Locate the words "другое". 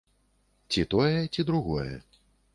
1.51-1.89